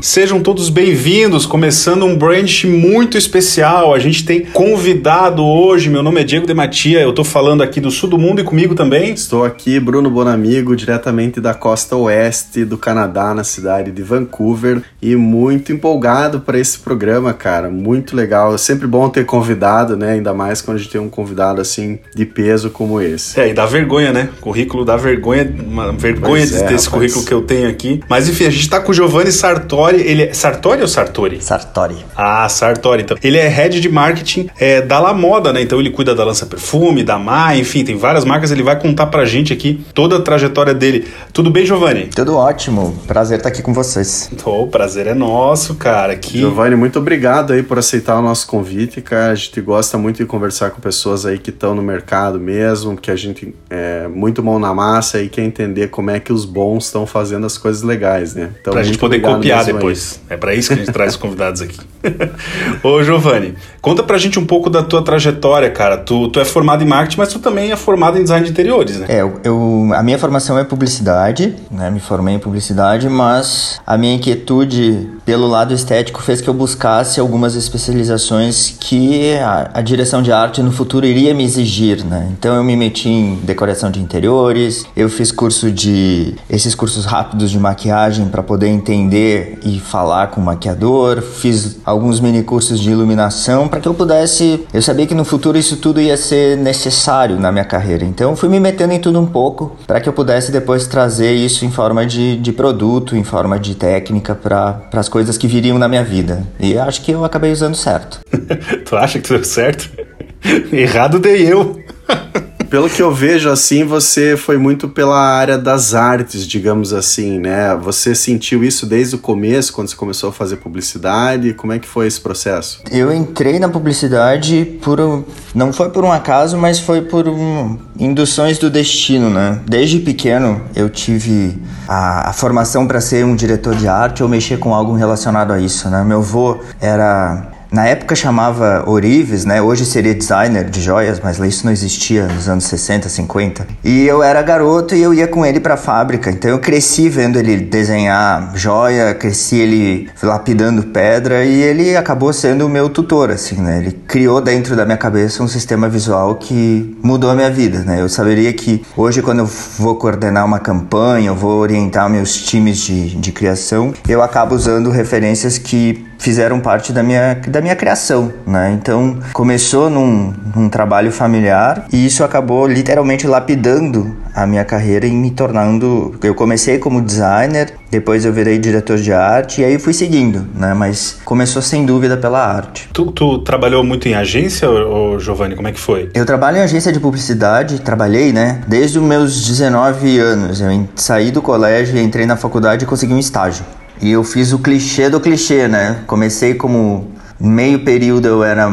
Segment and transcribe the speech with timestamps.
[0.00, 3.94] Sejam todos bem-vindos, começando um brand muito especial.
[3.94, 7.90] A gente tem convidado hoje, meu nome é Diego Dematia, eu tô falando aqui do
[7.90, 9.12] sul do mundo e comigo também.
[9.12, 15.16] Estou aqui, Bruno Bonamigo, diretamente da costa oeste do Canadá, na cidade de Vancouver, e
[15.16, 18.54] muito empolgado para esse programa, cara, muito legal.
[18.54, 20.12] É sempre bom ter convidado, né?
[20.12, 23.40] Ainda mais quando a gente tem um convidado assim de peso como esse.
[23.40, 24.28] É, e dá vergonha, né?
[24.40, 26.88] Currículo dá vergonha, uma vergonha Pois é, desse rapaz.
[26.88, 28.00] currículo que eu tenho aqui.
[28.08, 31.42] Mas enfim, a gente tá com o Giovanni Sartori, ele é Sartori ou Sartori?
[31.42, 31.96] Sartori.
[32.16, 33.16] Ah, Sartori, então.
[33.22, 35.62] Ele é head de marketing é, da La Moda, né?
[35.62, 38.50] Então ele cuida da Lança Perfume, da Mai, enfim, tem várias marcas.
[38.50, 41.06] Ele vai contar pra gente aqui toda a trajetória dele.
[41.32, 42.06] Tudo bem, Giovanni?
[42.06, 42.96] Tudo ótimo.
[43.06, 44.30] Prazer estar aqui com vocês.
[44.44, 46.16] O prazer é nosso, cara.
[46.16, 46.38] Que...
[46.38, 49.32] Giovanni, muito obrigado aí por aceitar o nosso convite, cara.
[49.32, 53.10] A gente gosta muito de conversar com pessoas aí que estão no mercado mesmo, que
[53.10, 56.86] a gente é muito mão na massa e quer entender como é que os bons
[56.86, 58.50] estão fazendo as coisas legais, né?
[58.60, 59.74] Então, Pra gente poder copiar aí.
[59.76, 60.20] Depois.
[60.28, 61.78] É pra isso que a gente traz os convidados aqui.
[62.82, 65.96] Ô, Giovanni, conta pra gente um pouco da tua trajetória, cara.
[65.96, 68.96] Tu, tu é formado em marketing, mas tu também é formado em design de interiores,
[68.98, 69.06] né?
[69.08, 71.90] É, eu, eu- a minha formação é publicidade, né?
[71.90, 77.18] Me formei em publicidade, mas a minha inquietude pelo lado estético fez que eu buscasse
[77.20, 82.28] algumas especializações que a, a direção de arte no futuro iria me exigir, né?
[82.38, 87.50] Então eu me meti em decoração de interiores, eu fiz curso de esses cursos rápidos
[87.50, 92.92] de maquiagem para poder entender e falar com o maquiador, fiz alguns mini cursos de
[92.92, 97.38] iluminação para que eu pudesse, eu sabia que no futuro isso tudo ia ser necessário
[97.40, 98.04] na minha carreira.
[98.04, 101.64] Então fui me metendo em tudo um pouco para que eu pudesse depois trazer isso
[101.64, 105.88] em forma de, de produto, em forma de técnica para as coisas que viriam na
[105.88, 106.46] minha vida.
[106.60, 108.20] E acho que eu acabei usando certo.
[108.86, 109.90] tu acha que deu certo?
[110.72, 111.76] Errado dei eu.
[112.76, 117.74] Pelo que eu vejo assim, você foi muito pela área das artes, digamos assim, né?
[117.76, 121.54] Você sentiu isso desde o começo, quando você começou a fazer publicidade?
[121.54, 122.82] Como é que foi esse processo?
[122.92, 128.58] Eu entrei na publicidade por não foi por um acaso, mas foi por um, induções
[128.58, 129.58] do destino, né?
[129.66, 131.56] Desde pequeno eu tive
[131.88, 135.58] a, a formação para ser um diretor de arte ou mexer com algo relacionado a
[135.58, 136.04] isso, né?
[136.04, 139.60] Meu avô era na época chamava Orives, né?
[139.60, 143.66] Hoje seria designer de joias, mas isso não existia nos anos 60, 50.
[143.84, 146.30] E eu era garoto e eu ia com ele pra fábrica.
[146.30, 152.66] Então eu cresci vendo ele desenhar joia, cresci ele lapidando pedra e ele acabou sendo
[152.66, 153.78] o meu tutor, assim, né?
[153.78, 158.00] Ele criou dentro da minha cabeça um sistema visual que mudou a minha vida, né?
[158.00, 162.78] Eu saberia que hoje quando eu vou coordenar uma campanha, eu vou orientar meus times
[162.78, 168.32] de, de criação, eu acabo usando referências que fizeram parte da minha, da minha criação,
[168.46, 168.72] né?
[168.72, 175.12] Então começou num, num trabalho familiar e isso acabou literalmente lapidando a minha carreira e
[175.12, 176.14] me tornando.
[176.22, 180.74] Eu comecei como designer, depois eu virei diretor de arte e aí fui seguindo, né?
[180.74, 182.88] Mas começou sem dúvida pela arte.
[182.92, 185.56] Tu, tu trabalhou muito em agência, ô, ô, Giovanni?
[185.56, 186.10] Como é que foi?
[186.14, 188.60] Eu trabalho em agência de publicidade, trabalhei, né?
[188.66, 190.60] Desde os meus 19 anos.
[190.60, 193.64] Eu saí do colégio, entrei na faculdade e consegui um estágio.
[194.00, 195.98] E eu fiz o clichê do clichê, né?
[196.06, 198.68] Comecei como meio período eu era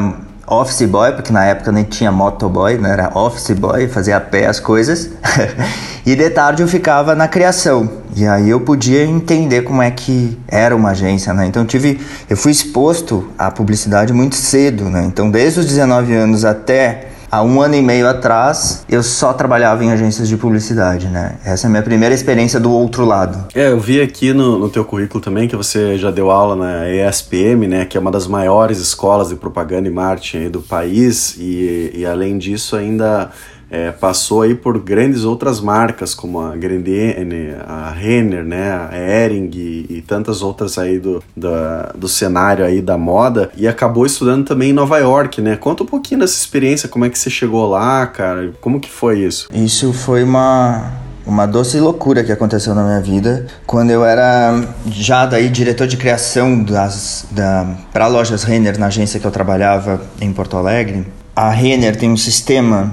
[0.45, 2.91] office boy, porque na época nem tinha motoboy, né?
[2.91, 5.09] Era office boy, fazia a pé as coisas.
[6.05, 7.89] e de tarde eu ficava na criação.
[8.15, 11.47] E aí eu podia entender como é que era uma agência, né?
[11.47, 15.03] Então eu tive, eu fui exposto à publicidade muito cedo, né?
[15.05, 19.83] Então desde os 19 anos até Há um ano e meio atrás, eu só trabalhava
[19.83, 21.39] em agências de publicidade, né?
[21.43, 23.47] Essa é a minha primeira experiência do outro lado.
[23.55, 26.87] É, eu vi aqui no, no teu currículo também que você já deu aula na
[26.87, 31.91] ESPM, né, que é uma das maiores escolas de propaganda e marketing do país, e,
[31.95, 33.31] e além disso ainda
[33.73, 39.49] é, passou aí por grandes outras marcas, como a Grendene, a Renner, né, a Hering
[39.55, 44.45] e, e tantas outras aí do, da- do cenário aí da moda, e acabou estudando
[44.45, 45.55] também em Nova York, né?
[45.55, 49.21] Conta um pouquinho dessa experiência, como é que você chegou lá, cara, como que foi
[49.21, 49.47] isso?
[49.51, 50.91] Isso foi uma
[51.25, 55.95] uma doce loucura que aconteceu na minha vida quando eu era já daí diretor de
[55.95, 61.07] criação das da para lojas Renner na agência que eu trabalhava em Porto Alegre.
[61.35, 62.91] A Renner tem um sistema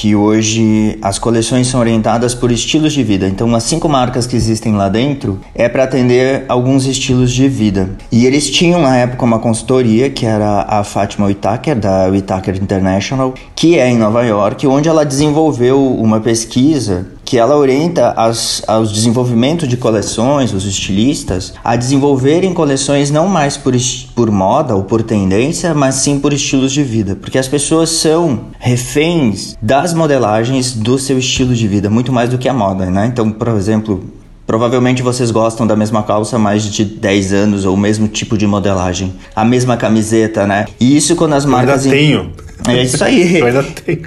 [0.00, 3.26] que hoje as coleções são orientadas por estilos de vida.
[3.26, 7.90] Então, as cinco marcas que existem lá dentro é para atender alguns estilos de vida.
[8.12, 13.34] E eles tinham na época uma consultoria que era a Fátima Whitaker da Whitaker International,
[13.56, 18.90] que é em Nova York, onde ela desenvolveu uma pesquisa que ela orienta as, aos
[18.90, 23.74] desenvolvimento de coleções, os estilistas, a desenvolverem coleções não mais por,
[24.14, 27.14] por moda ou por tendência, mas sim por estilos de vida.
[27.14, 32.38] Porque as pessoas são reféns das modelagens do seu estilo de vida, muito mais do
[32.38, 33.04] que a moda, né?
[33.12, 34.02] Então, por exemplo,
[34.46, 38.38] Provavelmente vocês gostam da mesma calça há mais de 10 anos ou o mesmo tipo
[38.38, 40.64] de modelagem, a mesma camiseta, né?
[40.80, 41.84] E isso quando as marcas.
[41.84, 42.47] Eu ainda tenho.
[42.66, 43.38] É isso aí.
[43.38, 44.00] Eu ainda tenho.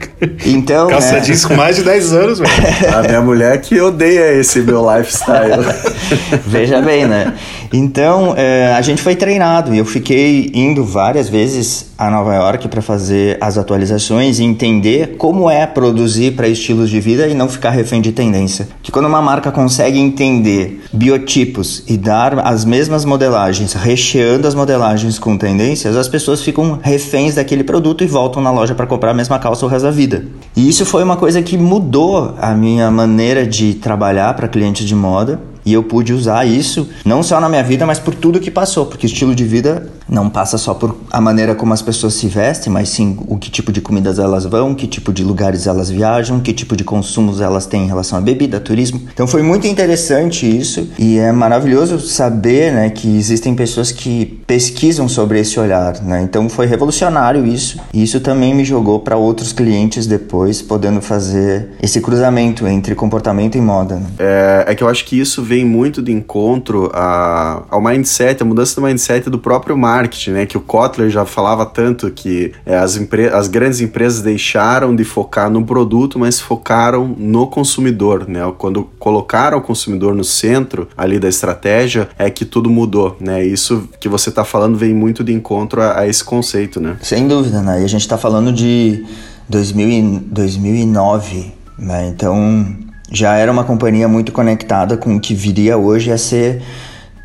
[0.45, 0.87] Então.
[0.87, 1.19] Calça é...
[1.21, 2.51] jeans com mais de 10 anos, velho.
[2.93, 5.63] A minha mulher que odeia esse meu lifestyle.
[6.45, 7.33] Veja bem, né?
[7.73, 12.67] Então, é, a gente foi treinado e eu fiquei indo várias vezes a Nova York
[12.67, 17.47] para fazer as atualizações e entender como é produzir para estilos de vida e não
[17.47, 18.67] ficar refém de tendência.
[18.81, 25.17] Que quando uma marca consegue entender biotipos e dar as mesmas modelagens, recheando as modelagens
[25.17, 29.13] com tendências, as pessoas ficam reféns daquele produto e voltam na loja para comprar a
[29.13, 30.25] mesma calça o resto da vida.
[30.55, 34.95] E isso foi uma coisa que mudou a minha maneira de trabalhar para clientes de
[34.95, 38.51] moda e eu pude usar isso não só na minha vida, mas por tudo que
[38.51, 42.27] passou, porque estilo de vida não passa só por a maneira como as pessoas se
[42.27, 45.89] vestem, mas sim o que tipo de comidas elas vão, que tipo de lugares elas
[45.89, 49.01] viajam, que tipo de consumos elas têm em relação à bebida, turismo.
[49.13, 55.07] Então foi muito interessante isso e é maravilhoso saber, né, que existem pessoas que pesquisam
[55.07, 56.21] sobre esse olhar, né?
[56.21, 57.79] Então foi revolucionário isso.
[57.93, 63.57] E isso também me jogou para outros clientes depois, podendo fazer esse cruzamento entre comportamento
[63.57, 63.95] e moda.
[63.95, 64.05] Né?
[64.19, 68.45] É, é que eu acho que isso vem muito de encontro a, ao mindset, a
[68.45, 70.45] mudança do mindset do próprio marketing, né?
[70.45, 72.97] Que o Kotler já falava tanto que é, as,
[73.33, 78.49] as grandes empresas deixaram de focar no produto, mas focaram no consumidor, né?
[78.57, 83.43] Quando colocaram o consumidor no centro ali da estratégia, é que tudo mudou, né?
[83.43, 86.95] Isso que você está falando vem muito de encontro a, a, esse conceito, né?
[87.01, 87.81] Sem dúvida, né?
[87.81, 89.05] E a gente está falando de
[89.49, 92.07] 2000 2009, né?
[92.07, 96.61] Então já era uma companhia muito conectada com o que viria hoje a ser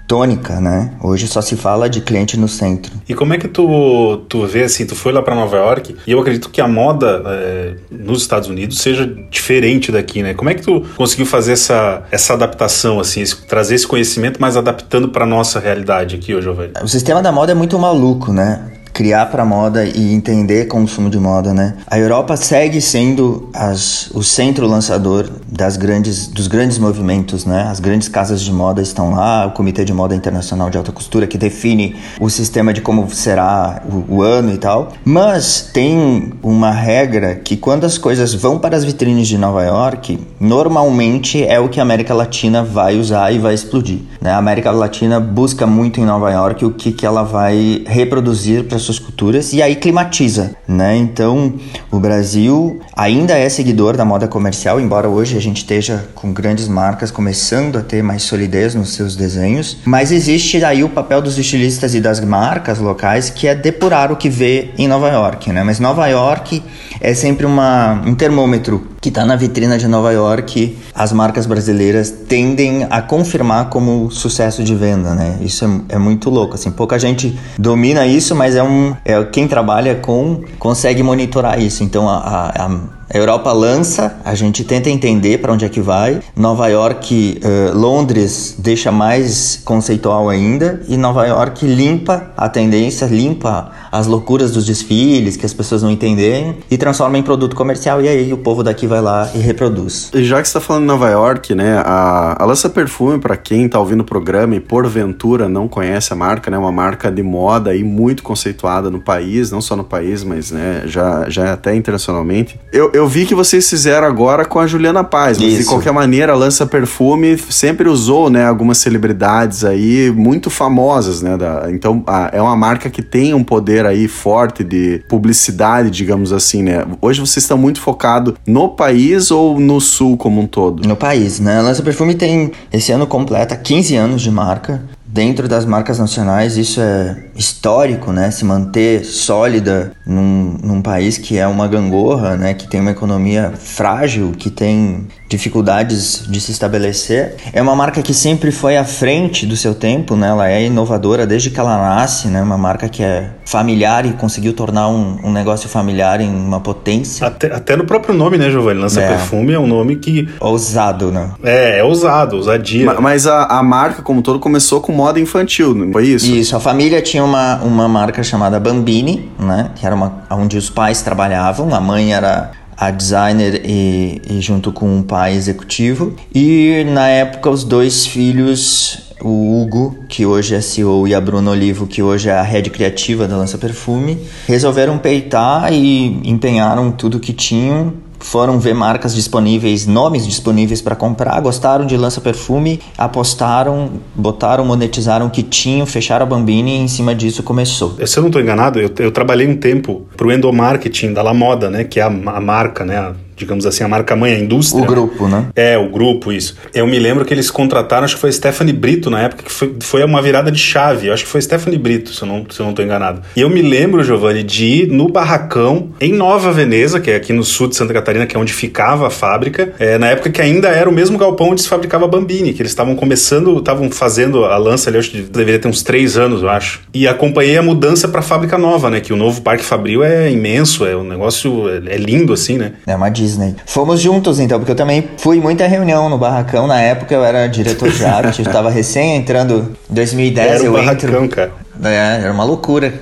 [0.07, 0.93] tônica, né?
[1.03, 2.93] Hoje só se fala de cliente no centro.
[3.09, 6.13] E como é que tu, tu vê assim, tu foi lá para Nova York e
[6.13, 10.35] eu acredito que a moda é, nos Estados Unidos seja diferente daqui, né?
[10.35, 14.57] Como é que tu conseguiu fazer essa, essa adaptação, assim, esse, trazer esse conhecimento, mas
[14.57, 16.73] adaptando para nossa realidade aqui, ô Giovanni?
[16.83, 18.76] O sistema da moda é muito maluco, né?
[18.97, 21.75] Criar para moda e entender consumo de moda, né?
[21.87, 27.67] A Europa segue sendo as, o centro lançador das grandes, dos grandes movimentos, né?
[27.71, 31.27] As grandes casas de moda estão lá, o Comitê de Moda Internacional de Alta Costura
[31.27, 34.95] que define o sistema de como será o, o ano e tal.
[35.05, 40.19] Mas tem uma regra que quando as coisas vão para as vitrines de Nova York,
[40.41, 43.99] normalmente é o que a América Latina vai usar e vai explodir.
[44.23, 44.31] Né?
[44.31, 48.86] A América Latina busca muito em Nova York o que, que ela vai reproduzir para
[48.87, 50.97] suas culturas e aí climatiza, né?
[50.97, 51.55] Então,
[51.91, 56.69] o Brasil ainda é seguidor da moda comercial, embora hoje a gente esteja com grandes
[56.69, 61.37] marcas começando a ter mais solidez nos seus desenhos, mas existe aí o papel dos
[61.39, 65.63] estilistas e das marcas locais que é depurar o que vê em Nova York, né?
[65.63, 66.63] Mas Nova York
[67.01, 72.11] é sempre uma, um termômetro que está na vitrina de Nova York, as marcas brasileiras
[72.11, 75.39] tendem a confirmar como sucesso de venda, né?
[75.41, 79.47] Isso é, é, muito louco, assim, pouca gente domina isso, mas é um, é quem
[79.47, 81.85] trabalha com consegue monitorar isso.
[81.85, 85.81] Então a, a, a a Europa lança, a gente tenta entender para onde é que
[85.81, 86.21] vai.
[86.35, 93.71] Nova York, uh, Londres deixa mais conceitual ainda e Nova York limpa a tendência, limpa
[93.93, 98.09] as loucuras dos desfiles que as pessoas não entendem e transforma em produto comercial e
[98.09, 100.11] aí o povo daqui vai lá e reproduz.
[100.13, 103.79] E já que está falando Nova York, né, a, a Lança Perfume para quem está
[103.79, 107.85] ouvindo o programa e porventura não conhece a marca, né, uma marca de moda e
[107.85, 112.59] muito conceituada no país, não só no país, mas né, já já até internacionalmente.
[112.73, 115.63] Eu, eu vi que vocês fizeram agora com a Juliana Paz, mas Isso.
[115.63, 121.37] de qualquer maneira, a Lança Perfume sempre usou, né, algumas celebridades aí muito famosas, né,
[121.37, 126.33] da, então a, é uma marca que tem um poder aí forte de publicidade, digamos
[126.33, 126.85] assim, né.
[127.01, 130.87] Hoje vocês estão muito focados no país ou no sul como um todo?
[130.87, 134.83] No país, né, a Lança Perfume tem, esse ano completa 15 anos de marca,
[135.17, 138.31] dentro das marcas nacionais isso é histórico, né?
[138.31, 142.53] Se manter sólida num, num país que é uma gangorra, né?
[142.53, 147.37] Que tem uma economia frágil, que tem dificuldades de se estabelecer.
[147.53, 150.29] É uma marca que sempre foi à frente do seu tempo, né?
[150.29, 152.43] Ela é inovadora desde que ela nasce, né?
[152.43, 157.27] Uma marca que é familiar e conseguiu tornar um, um negócio familiar em uma potência.
[157.27, 158.81] Até, até no próprio nome, né, Giovanni?
[158.81, 159.09] Lança é.
[159.09, 160.29] Perfume é um nome que...
[160.41, 161.31] Ousado, né?
[161.43, 162.87] É, é ousado, ousadia.
[162.87, 166.27] Mas, mas a, a marca como todo começou com moda infantil, não foi isso?
[166.27, 169.71] Isso, a família tinha uma, uma marca chamada Bambini, né?
[169.75, 174.73] Que era uma, onde os pais trabalhavam, a mãe era a designer e, e junto
[174.73, 176.15] com um pai executivo.
[176.35, 181.51] E na época os dois filhos o Hugo, que hoje é CEO, e a Bruna
[181.51, 187.19] Olivo, que hoje é a head criativa da Lança Perfume, resolveram peitar e empenharam tudo
[187.19, 187.95] que tinham
[188.27, 195.27] foram ver marcas disponíveis, nomes disponíveis para comprar, gostaram de lança perfume, apostaram, botaram, monetizaram
[195.27, 197.97] o que tinham, fecharam a Bambini e em cima disso começou.
[198.05, 201.33] Se eu não estou enganado, eu, eu, trabalhei um tempo para o endomarketing da La
[201.33, 204.83] Moda, né, que é a, a marca, né, digamos assim, a marca mãe, a indústria.
[204.83, 205.47] O grupo, né?
[205.55, 206.57] É, o grupo, isso.
[206.75, 209.77] Eu me lembro que eles contrataram, acho que foi Stephanie Brito na época, que foi,
[209.81, 211.09] foi uma virada de chave.
[211.09, 213.23] Eu acho que foi Stephanie Brito, se eu não, se eu não tô enganado.
[213.37, 217.33] E eu me lembro, Giovanni, de ir no barracão em Nova Veneza, que é aqui
[217.33, 220.41] no sul de Santa Catarina, que é onde ficava a fábrica, é, na época que
[220.41, 224.45] ainda era o mesmo galpão onde se fabricava Bambini, que eles estavam começando, estavam fazendo
[224.45, 226.81] a lança ali, acho que deveria ter uns três anos, eu acho.
[226.95, 229.01] E acompanhei a mudança para a fábrica nova, né?
[229.01, 232.73] Que o novo Parque Fabril é imenso, é um negócio, é, é lindo assim, né?
[232.87, 233.57] É uma Disney.
[233.67, 236.67] Fomos juntos então, porque eu também fui muita reunião no Barracão.
[236.67, 240.49] Na época eu era diretor de arte, eu estava recém entrando em 2010.
[240.49, 241.37] Era eu barracão, entro.
[241.37, 241.66] cara.
[241.83, 242.93] É, era uma loucura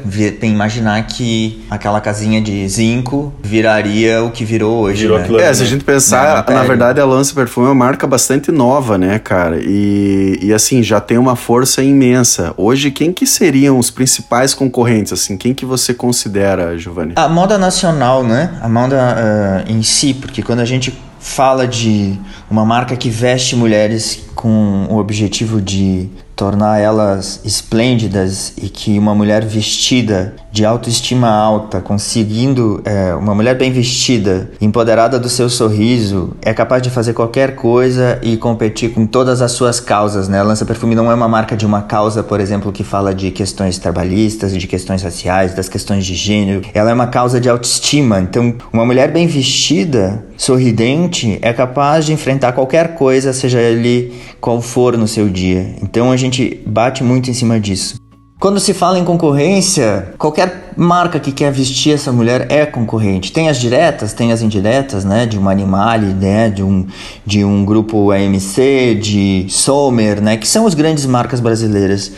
[0.40, 5.02] tem imaginar que aquela casinha de zinco viraria o que virou hoje.
[5.02, 5.24] Virou né?
[5.24, 8.06] aquilo É, se a gente pensar, Não, na verdade a Lance Perfume é uma marca
[8.06, 9.58] bastante nova, né, cara?
[9.60, 12.54] E, e assim, já tem uma força imensa.
[12.56, 15.36] Hoje, quem que seriam os principais concorrentes, assim?
[15.36, 17.14] Quem que você considera, Giovanni?
[17.16, 18.58] A moda nacional, né?
[18.60, 22.18] A moda uh, em si, porque quando a gente fala de
[22.50, 29.14] uma marca que veste mulheres com o objetivo de tornar elas esplêndidas e que uma
[29.14, 36.36] mulher vestida de autoestima alta, conseguindo é, uma mulher bem vestida, empoderada do seu sorriso,
[36.42, 40.38] é capaz de fazer qualquer coisa e competir com todas as suas causas, né?
[40.38, 43.30] A Lança Perfume não é uma marca de uma causa, por exemplo, que fala de
[43.32, 46.62] questões trabalhistas, de questões raciais, das questões de gênero.
[46.72, 48.20] Ela é uma causa de autoestima.
[48.20, 54.12] Então, uma mulher bem vestida, sorridente, é capaz de enfrentar qualquer coisa, seja ele
[54.44, 55.74] qual for no seu dia.
[55.80, 57.96] Então, a gente bate muito em cima disso.
[58.38, 63.32] Quando se fala em concorrência, qualquer marca que quer vestir essa mulher é concorrente.
[63.32, 65.24] Tem as diretas, tem as indiretas, né?
[65.24, 66.50] De uma Animale, né?
[66.50, 66.86] De um,
[67.24, 70.36] de um grupo AMC, de Sommer, né?
[70.36, 72.12] Que são as grandes marcas brasileiras.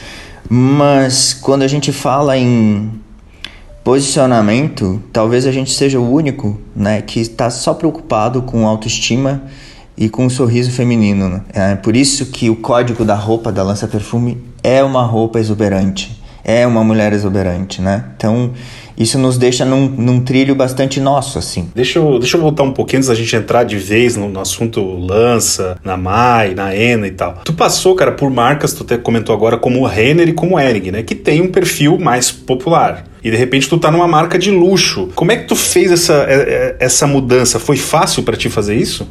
[0.50, 2.90] Mas quando a gente fala em
[3.84, 7.02] posicionamento, talvez a gente seja o único, né?
[7.02, 9.44] Que está só preocupado com autoestima
[9.96, 11.28] e com um sorriso feminino.
[11.28, 11.42] Né?
[11.52, 16.20] É por isso que o código da roupa da Lança Perfume é uma roupa exuberante,
[16.44, 18.04] é uma mulher exuberante, né?
[18.16, 18.52] Então
[18.96, 21.70] isso nos deixa num, num, trilho bastante nosso, assim.
[21.74, 24.40] Deixa eu, deixa eu voltar um pouquinho antes da gente entrar de vez no, no,
[24.40, 27.40] assunto Lança, na Mai, na Ena e tal.
[27.44, 30.60] Tu passou, cara, por marcas, tu até comentou agora, como o Renner e como o
[30.60, 31.02] Ering, né?
[31.02, 35.08] Que tem um perfil mais popular e de repente tu tá numa marca de luxo.
[35.16, 37.58] Como é que tu fez essa, é, é, essa mudança?
[37.58, 39.04] Foi fácil para ti fazer isso?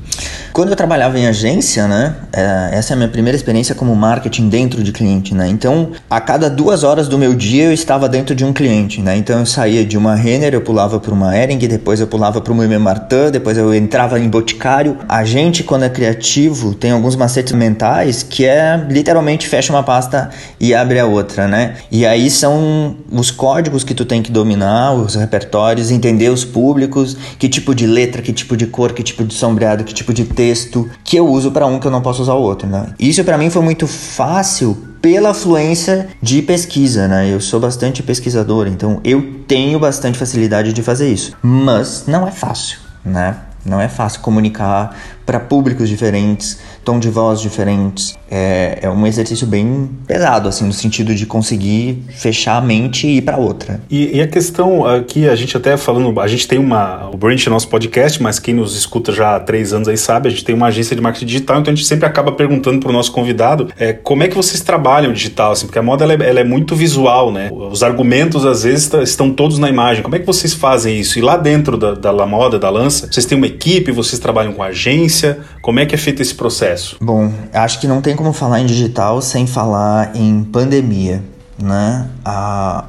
[0.54, 2.16] Quando eu trabalhava em agência, né?
[2.32, 5.50] É, essa é a minha primeira experiência como marketing dentro de cliente, né?
[5.50, 9.18] Então, a cada duas horas do meu dia eu estava dentro de um cliente, né?
[9.18, 12.54] Então eu saía de uma Renner, eu pulava para uma Ering, depois eu pulava para
[12.54, 14.98] uma Meme Martin, depois eu entrava em Boticário.
[15.10, 20.30] A gente, quando é criativo, tem alguns macetes mentais que é literalmente fecha uma pasta
[20.60, 21.76] e abre a outra, né?
[21.92, 27.18] E aí são os códigos que tu tem que dominar os repertórios, entender os públicos,
[27.38, 30.24] que tipo de letra, que tipo de cor, que tipo de sombreado, que tipo de
[30.26, 32.88] texto que eu uso para um que eu não posso usar o outro, né?
[33.00, 37.32] Isso para mim foi muito fácil pela fluência de pesquisa, né?
[37.32, 41.38] Eu sou bastante pesquisador, então eu tenho bastante facilidade de fazer isso.
[41.44, 43.38] Mas não é fácil, né?
[43.64, 48.16] Não é fácil comunicar para públicos diferentes, tom de voz diferentes.
[48.30, 53.18] É, é um exercício bem pesado, assim, no sentido de conseguir fechar a mente e
[53.18, 53.82] ir para outra.
[53.90, 57.46] E, e, a questão aqui, a gente até falando, a gente tem uma, o Branch
[57.46, 60.44] é nosso podcast, mas quem nos escuta já há três anos aí sabe, a gente
[60.44, 63.12] tem uma agência de marketing digital, então a gente sempre acaba perguntando para o nosso
[63.12, 66.40] convidado é, como é que vocês trabalham digital, assim, porque a moda ela é, ela
[66.40, 67.50] é muito visual, né?
[67.52, 70.04] Os argumentos às vezes estão todos na imagem.
[70.04, 71.18] Como é que vocês fazem isso?
[71.18, 74.64] E lá dentro da, da moda, da lança, vocês têm uma equipe, vocês trabalham com
[74.64, 75.15] agência,
[75.62, 76.98] como é que é feito esse processo?
[77.02, 81.24] Bom, acho que não tem como falar em digital sem falar em pandemia,
[81.58, 82.10] né?
[82.24, 82.86] A,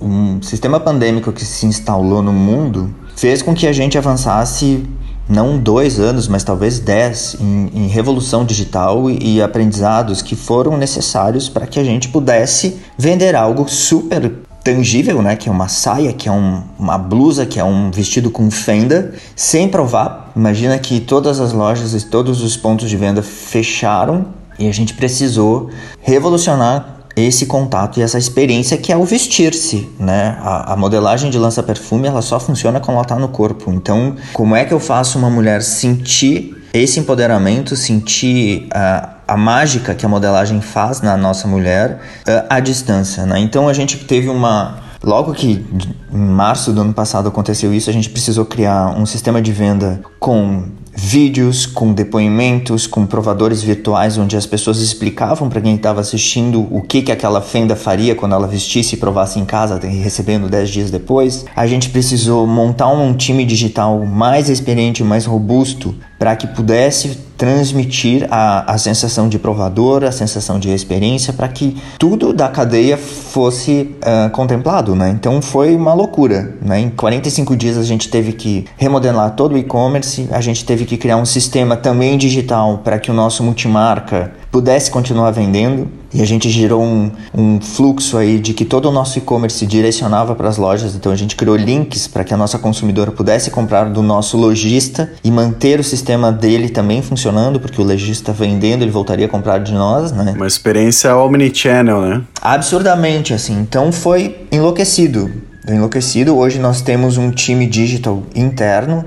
[0.00, 4.84] um sistema pandêmico que se instalou no mundo fez com que a gente avançasse
[5.28, 10.76] não dois anos, mas talvez dez em, em revolução digital e, e, aprendizados que foram
[10.76, 14.32] necessários para que a gente pudesse vender algo super
[14.68, 15.34] tangível, né?
[15.34, 19.14] Que é uma saia, que é um, uma blusa, que é um vestido com fenda,
[19.34, 20.30] sem provar.
[20.36, 24.26] Imagina que todas as lojas e todos os pontos de venda fecharam
[24.58, 25.70] e a gente precisou
[26.02, 30.36] revolucionar esse contato e essa experiência que é o vestir-se, né?
[30.40, 33.72] A, a modelagem de lança-perfume ela só funciona quando ela está no corpo.
[33.72, 39.94] Então, como é que eu faço uma mulher sentir esse empoderamento, sentir a, a mágica
[39.94, 43.38] que a modelagem faz na nossa mulher uh, à distância, né?
[43.38, 45.64] Então a gente teve uma Logo que
[46.12, 50.00] em março do ano passado aconteceu isso, a gente precisou criar um sistema de venda
[50.18, 50.64] com
[51.00, 56.82] vídeos, com depoimentos, com provadores virtuais onde as pessoas explicavam para quem estava assistindo o
[56.82, 60.90] que, que aquela fenda faria quando ela vestisse e provasse em casa, recebendo 10 dias
[60.90, 61.44] depois.
[61.54, 68.26] A gente precisou montar um time digital mais experiente, mais robusto, para que pudesse transmitir
[68.32, 73.94] a, a sensação de provador, a sensação de experiência, para que tudo da cadeia fosse
[74.02, 75.10] uh, contemplado, né?
[75.10, 76.80] Então foi uma loucura, né?
[76.80, 80.96] Em 45 dias a gente teve que remodelar todo o e-commerce, a gente teve que
[80.96, 86.24] criar um sistema também digital para que o nosso multimarca pudesse continuar vendendo e a
[86.24, 90.56] gente gerou um, um fluxo aí de que todo o nosso e-commerce direcionava para as
[90.56, 94.36] lojas, então a gente criou links para que a nossa consumidora pudesse comprar do nosso
[94.36, 99.28] lojista e manter o sistema dele também funcionando, porque o lojista vendendo ele voltaria a
[99.28, 100.32] comprar de nós, né?
[100.34, 102.22] Uma experiência omnichannel, né?
[102.40, 103.58] Absurdamente, assim.
[103.60, 105.30] Então foi enlouquecido.
[105.68, 106.36] Enlouquecido.
[106.36, 109.04] Hoje nós temos um time digital interno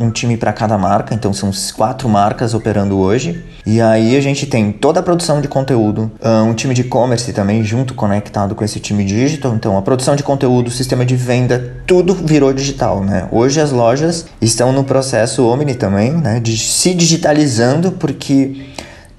[0.00, 3.44] um time para cada marca, então são quatro marcas operando hoje.
[3.64, 6.10] E aí a gente tem toda a produção de conteúdo,
[6.48, 9.54] um time de e-commerce também junto conectado com esse time digital.
[9.54, 13.28] Então a produção de conteúdo, o sistema de venda, tudo virou digital, né?
[13.32, 16.38] Hoje as lojas estão no processo Omni também, né?
[16.40, 18.66] De se digitalizando porque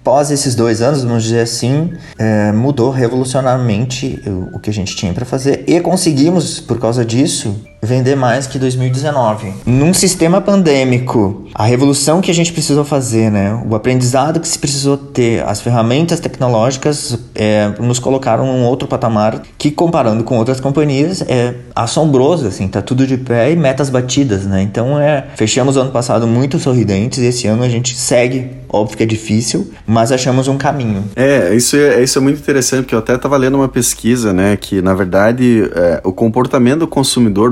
[0.08, 4.96] após esses dois anos, vamos dizer assim, é, mudou revolucionarmente o, o que a gente
[4.96, 9.54] tinha para fazer e conseguimos, por causa disso, vender mais que 2019.
[9.66, 13.62] Num sistema pandêmico, a revolução que a gente precisou fazer, né?
[13.70, 19.42] O aprendizado que se precisou ter, as ferramentas tecnológicas é, nos colocaram num outro patamar
[19.58, 24.46] que, comparando com outras companhias, é assombroso, assim, tá tudo de pé e metas batidas,
[24.46, 24.62] né?
[24.62, 28.98] Então, é, fechamos o ano passado muito sorridentes e esse ano a gente segue, óbvio
[28.98, 31.04] que é difícil, mas achamos um caminho.
[31.16, 34.58] É, isso é, isso é muito interessante, porque eu até estava lendo uma pesquisa, né,
[34.58, 37.52] que na verdade é, o comportamento do consumidor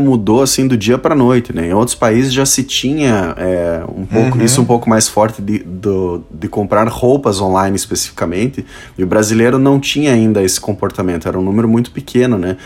[0.00, 1.68] mudou assim do dia para noite, né?
[1.68, 4.44] Em outros países já se tinha é, um pouco uhum.
[4.44, 8.64] isso um pouco mais forte de, do, de comprar roupas online especificamente,
[8.96, 12.56] e o brasileiro não tinha ainda esse comportamento, era um número muito pequeno, né?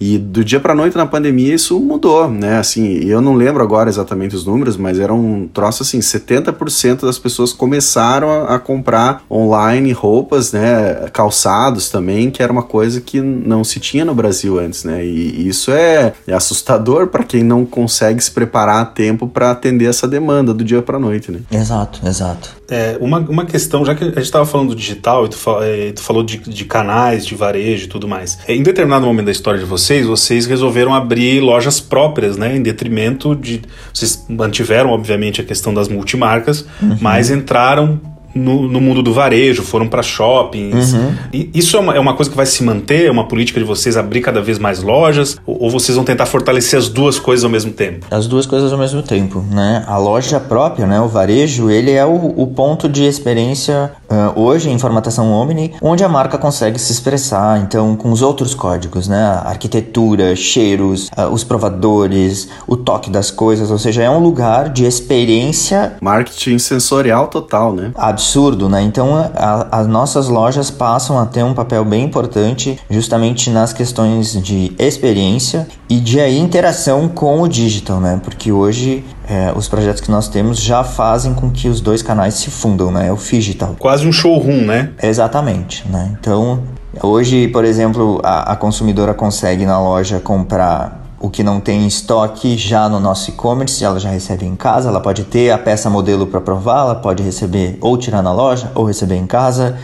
[0.00, 2.58] E do dia para noite na pandemia isso mudou, né?
[2.58, 7.18] Assim, eu não lembro agora exatamente os números, mas era um troço assim, 70% das
[7.18, 13.20] pessoas começaram a, a, comprar online roupas, né, calçados também, que era uma coisa que
[13.20, 15.04] não se tinha no Brasil antes, né?
[15.04, 19.50] E, e isso é, é assustador para quem não consegue se preparar a tempo para
[19.50, 21.40] atender essa demanda do dia para noite, né?
[21.50, 22.64] Exato, exato.
[22.68, 25.92] É, uma, uma questão, já que a gente estava falando do digital e tu, é,
[25.92, 28.38] tu falou de, de, canais, de varejo e tudo mais.
[28.46, 32.56] É, em determinado momento da história de vocês, vocês resolveram abrir lojas próprias, né?
[32.56, 33.62] Em detrimento de.
[33.92, 36.98] Vocês mantiveram, obviamente, a questão das multimarcas, uhum.
[37.00, 38.00] mas entraram
[38.34, 40.92] no, no, mundo do varejo, foram para shoppings.
[40.92, 41.14] Uhum.
[41.32, 43.06] E isso é uma, é uma, coisa que vai se manter?
[43.06, 45.36] É uma política de vocês abrir cada vez mais lojas?
[45.46, 48.06] Ou, ou, vocês vão tentar fortalecer as duas coisas ao mesmo tempo?
[48.10, 49.84] As duas coisas ao mesmo tempo, né?
[49.86, 51.00] A loja própria, né?
[51.00, 56.02] O varejo, ele é o, o ponto de experiência uh, hoje em formatação Omni, onde
[56.02, 59.22] a marca consegue se expressar, então, com os outros códigos, né?
[59.22, 64.68] A arquitetura, cheiros, uh, os provadores, o toque das coisas, ou seja, é um lugar
[64.68, 65.94] de experiência...
[66.00, 67.92] Marketing sensorial total, né?
[67.94, 68.82] Absolutamente absurdo, né?
[68.82, 74.32] Então a, as nossas lojas passam a ter um papel bem importante justamente nas questões
[74.42, 78.18] de experiência e de aí, interação com o digital, né?
[78.24, 82.34] Porque hoje é, os projetos que nós temos já fazem com que os dois canais
[82.34, 83.08] se fundam, né?
[83.08, 83.76] É o digital.
[83.78, 84.90] Quase um showroom, né?
[85.02, 86.16] Exatamente, né?
[86.18, 86.62] Então
[87.02, 91.86] hoje, por exemplo, a, a consumidora consegue na loja comprar o que não tem em
[91.86, 95.88] estoque já no nosso e-commerce, ela já recebe em casa, ela pode ter a peça
[95.88, 99.78] modelo para provar, ela pode receber ou tirar na loja ou receber em casa.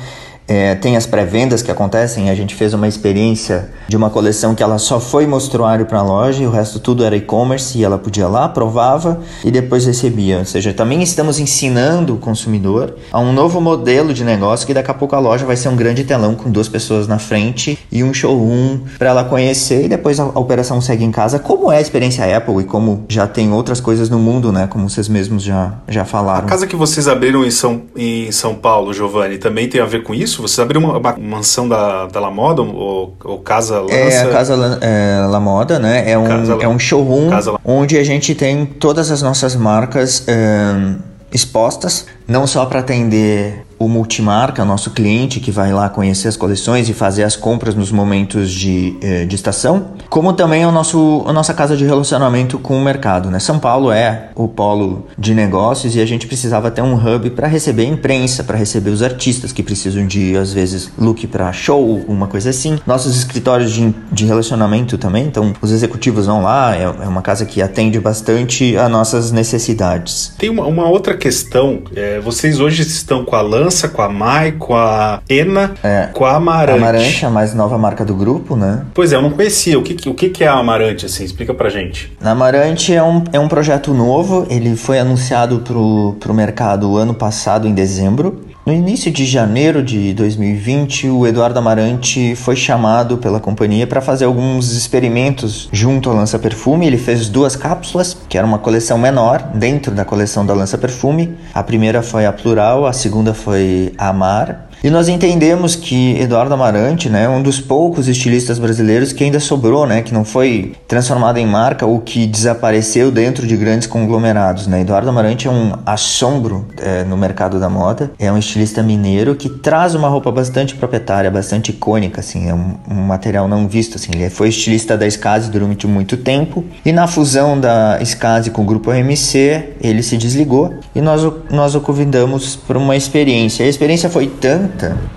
[0.50, 2.28] É, tem as pré-vendas que acontecem.
[2.28, 6.02] A gente fez uma experiência de uma coleção que ela só foi mostruário para a
[6.02, 10.38] loja e o resto tudo era e-commerce e ela podia lá, provava e depois recebia.
[10.38, 14.90] Ou seja, também estamos ensinando o consumidor a um novo modelo de negócio que daqui
[14.90, 18.02] a pouco a loja vai ser um grande telão com duas pessoas na frente e
[18.02, 21.76] um showroom para ela conhecer e depois a, a, operação segue em casa, como é
[21.76, 24.66] a experiência Apple e como já tem outras coisas no mundo, né?
[24.66, 26.46] Como vocês mesmos já, já falaram.
[26.46, 30.02] A casa que vocês abriram em São, em São Paulo, Giovanni, também tem a ver
[30.02, 30.39] com isso?
[30.40, 33.94] Você abriu uma, uma mansão da, da La Moda ou, ou Casa Lança?
[33.94, 36.10] É, a Casa é, La Moda, né?
[36.10, 37.30] É um, é um showroom
[37.64, 40.94] onde a gente tem todas as nossas marcas é,
[41.32, 46.90] expostas, não só para atender o multimarca, nosso cliente que vai lá conhecer as coleções
[46.90, 51.32] e fazer as compras nos momentos de, eh, de estação, como também o nosso, a
[51.32, 53.30] nossa casa de relacionamento com o mercado.
[53.30, 53.38] Né?
[53.38, 57.48] São Paulo é o polo de negócios e a gente precisava ter um hub para
[57.48, 62.04] receber a imprensa, para receber os artistas que precisam de, às vezes, look para show,
[62.06, 62.78] uma coisa assim.
[62.86, 67.46] Nossos escritórios de, de relacionamento também, então os executivos vão lá, é, é uma casa
[67.46, 70.34] que atende bastante a nossas necessidades.
[70.36, 73.40] Tem uma, uma outra questão, é, vocês hoje estão com a
[73.88, 76.78] Com a Mai, com a Ena, é, com a Amarante.
[76.78, 78.84] Amarante, a mais nova marca do grupo, né?
[78.92, 79.78] Pois é, eu não conhecia.
[79.78, 81.24] O que, o que é a Amarante, assim?
[81.24, 82.12] Explica pra gente.
[82.22, 87.14] A Amarante é um, é um projeto novo, ele foi anunciado pro, pro mercado ano
[87.14, 88.49] passado, em dezembro.
[88.64, 94.26] No início de janeiro de 2020, o Eduardo Amarante foi chamado pela companhia para fazer
[94.26, 96.86] alguns experimentos junto ao Lança Perfume.
[96.86, 101.38] Ele fez duas cápsulas, que era uma coleção menor dentro da coleção da Lança Perfume.
[101.54, 104.68] A primeira foi a Plural, a segunda foi a Amar.
[104.82, 109.38] E nós entendemos que Eduardo Amarante, né, é um dos poucos estilistas brasileiros que ainda
[109.38, 114.66] sobrou, né, que não foi transformado em marca ou que desapareceu dentro de grandes conglomerados,
[114.66, 114.80] né.
[114.80, 119.50] Eduardo Amarante é um assombro é, no mercado da moda, é um estilista mineiro que
[119.50, 124.12] traz uma roupa bastante proprietária, bastante icônica, assim, é um, um material não visto, assim.
[124.14, 128.64] Ele foi estilista da Skase durante muito tempo e na fusão da Skase com o
[128.64, 133.66] grupo RMC, ele se desligou e nós, nós o convidamos para uma experiência.
[133.66, 134.69] A experiência foi tão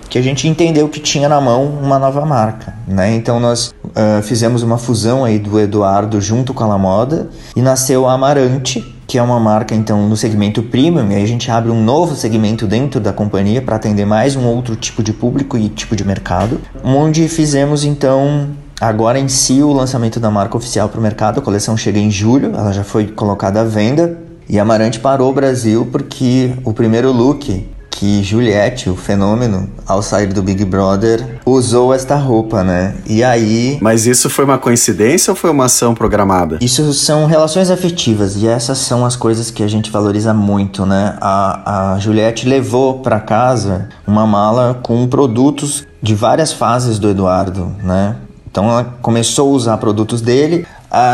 [0.09, 3.13] que a gente entendeu que tinha na mão uma nova marca, né?
[3.15, 7.61] Então nós uh, fizemos uma fusão aí do Eduardo junto com a La Moda e
[7.61, 11.49] nasceu a Amarante, que é uma marca então no segmento premium, e aí a gente
[11.49, 15.57] abre um novo segmento dentro da companhia para atender mais um outro tipo de público
[15.57, 20.89] e tipo de mercado, onde fizemos então agora em si o lançamento da marca oficial
[20.89, 21.39] para o mercado.
[21.39, 24.17] A coleção chega em julho, ela já foi colocada à venda.
[24.49, 30.27] E Amarante parou o Brasil porque o primeiro look que Juliette, o fenômeno, ao sair
[30.27, 32.95] do Big Brother, usou esta roupa, né?
[33.05, 33.77] E aí.
[33.81, 36.57] Mas isso foi uma coincidência ou foi uma ação programada?
[36.61, 41.15] Isso são relações afetivas e essas são as coisas que a gente valoriza muito, né?
[41.21, 47.71] A, a Juliette levou para casa uma mala com produtos de várias fases do Eduardo,
[47.83, 48.15] né?
[48.49, 50.67] Então ela começou a usar produtos dele,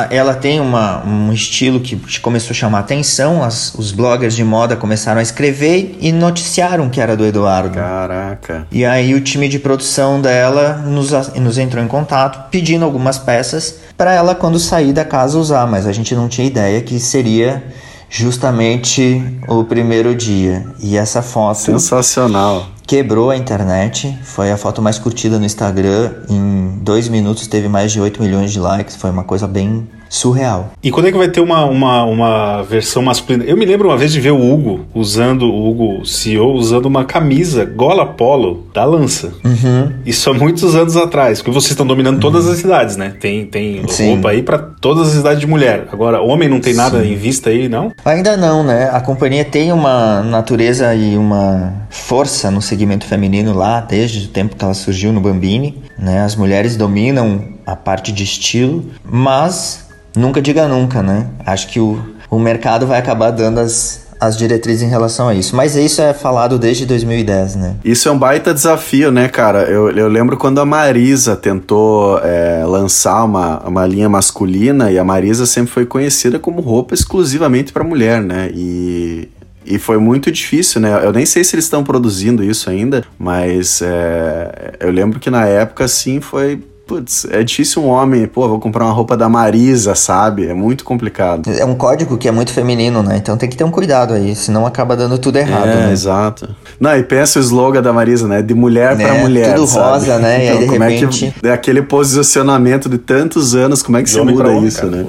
[0.10, 4.76] ela tem uma, um estilo que começou a chamar atenção, as, os bloggers de moda
[4.76, 7.76] começaram a escrever e noticiaram que era do Eduardo.
[7.76, 8.68] Caraca.
[8.72, 13.80] E aí o time de produção dela nos, nos entrou em contato pedindo algumas peças
[13.98, 17.64] para ela quando sair da casa usar, mas a gente não tinha ideia que seria
[18.10, 20.66] justamente o primeiro dia.
[20.80, 21.60] E essa foto.
[21.60, 24.18] Sensacional quebrou a internet.
[24.24, 26.12] Foi a foto mais curtida no Instagram.
[26.28, 28.96] Em dois minutos teve mais de 8 milhões de likes.
[28.96, 30.72] Foi uma coisa bem surreal.
[30.82, 33.46] E quando é que vai ter uma, uma, uma versão masculina?
[33.46, 37.06] Eu me lembro uma vez de ver o Hugo usando, o Hugo CEO, usando uma
[37.06, 39.32] camisa gola polo da Lança.
[39.46, 39.94] Uhum.
[40.06, 42.22] Isso há muitos anos atrás, porque vocês estão dominando uhum.
[42.22, 43.14] todas as cidades, né?
[43.20, 45.88] Tem, tem roupa aí para todas as cidades de mulher.
[45.92, 47.14] Agora, homem não tem nada Sim.
[47.14, 47.92] em vista aí, não?
[48.04, 48.90] Ainda não, né?
[48.92, 54.56] A companhia tem uma natureza e uma força no segmento feminino lá, desde o tempo
[54.56, 56.24] que ela surgiu no Bambini, né?
[56.24, 61.28] As mulheres dominam a parte de estilo, mas nunca diga nunca, né?
[61.46, 62.00] Acho que o,
[62.32, 65.58] o mercado vai acabar dando as, as diretrizes em relação a isso.
[65.58, 67.76] Mas isso é falado desde 2010, né?
[67.84, 69.64] Isso é um baita desafio, né, cara?
[69.64, 75.04] Eu, eu lembro quando a Marisa tentou é, lançar uma, uma linha masculina e a
[75.04, 78.50] Marisa sempre foi conhecida como roupa exclusivamente para mulher, né?
[78.54, 79.28] E,
[79.70, 81.06] e foi muito difícil, né?
[81.06, 85.46] Eu nem sei se eles estão produzindo isso ainda, mas é, eu lembro que na
[85.46, 89.94] época, sim, foi putz, é difícil um homem, pô, vou comprar uma roupa da Marisa,
[89.94, 90.48] sabe?
[90.48, 91.48] É muito complicado.
[91.52, 93.18] É um código que é muito feminino, né?
[93.18, 95.92] Então tem que ter um cuidado aí, senão acaba dando tudo errado, é, né?
[95.92, 96.50] exato.
[96.80, 98.42] Não, e pensa o slogan da Marisa, né?
[98.42, 99.06] De mulher né?
[99.06, 99.88] para mulher, Tudo sabe?
[99.88, 100.46] rosa, né?
[100.46, 101.26] Então, e aí, de como repente...
[101.28, 104.90] é que é aquele posicionamento de tantos anos, como é que se muda isso, cara,
[104.90, 105.06] né?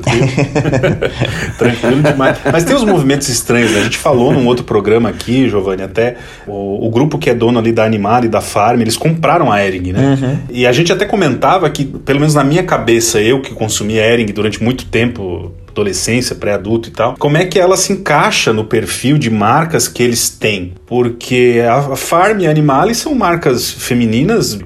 [0.00, 0.28] Tranquilo.
[1.58, 2.38] tranquilo demais.
[2.50, 3.80] Mas tem uns movimentos estranhos, né?
[3.80, 7.58] A gente falou num outro programa aqui, Giovanni, até o, o grupo que é dono
[7.58, 10.18] ali da Animal e da Farm, eles compraram a Ering, né?
[10.20, 10.38] Uhum.
[10.50, 14.26] E a gente até comentava que, pelo menos na minha cabeça, eu que consumi Ering
[14.26, 19.18] durante muito tempo, adolescência, pré-adulto e tal, como é que ela se encaixa no perfil
[19.18, 20.74] de marcas que eles têm?
[20.86, 24.58] Porque a Farm e a Animale são marcas femininas,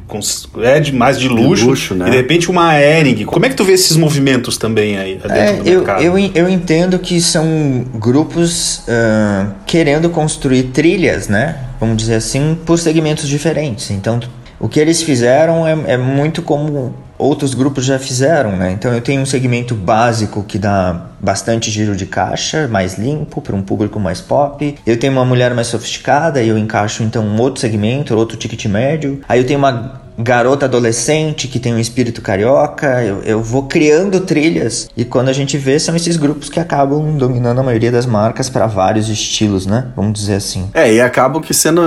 [0.63, 2.09] é de mais de luxo, de luxo né?
[2.09, 3.25] e de repente uma Ering.
[3.25, 6.03] Como é que tu vê esses movimentos também aí dentro é, do eu, mercado?
[6.03, 11.57] Eu, eu entendo que são grupos uh, querendo construir trilhas, né?
[11.79, 13.91] Vamos dizer assim, por segmentos diferentes.
[13.91, 14.21] Então,
[14.59, 18.73] o que eles fizeram é, é muito como outros grupos já fizeram, né?
[18.73, 23.55] Então eu tenho um segmento básico que dá bastante giro de caixa, mais limpo, para
[23.55, 24.77] um público mais pop.
[24.87, 28.67] Eu tenho uma mulher mais sofisticada e eu encaixo então um outro segmento, outro ticket
[28.67, 29.21] médio.
[29.29, 33.03] Aí eu tenho uma garota adolescente que tem um espírito carioca.
[33.03, 37.17] Eu, eu vou criando trilhas e quando a gente vê, são esses grupos que acabam
[37.17, 39.89] dominando a maioria das marcas para vários estilos, né?
[39.95, 40.69] Vamos dizer assim.
[40.73, 41.83] É, e acabam que sendo.